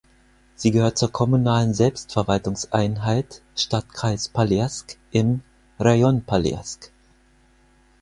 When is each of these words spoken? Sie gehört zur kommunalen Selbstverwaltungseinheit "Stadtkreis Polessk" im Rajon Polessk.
Sie 0.55 0.71
gehört 0.71 0.97
zur 0.97 1.11
kommunalen 1.11 1.75
Selbstverwaltungseinheit 1.75 3.43
"Stadtkreis 3.55 4.29
Polessk" 4.29 4.97
im 5.11 5.41
Rajon 5.77 6.23
Polessk. 6.23 6.89